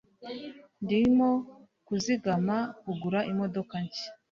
[0.83, 1.29] ndimo
[1.87, 4.09] kuzigama kugura imodoka nshya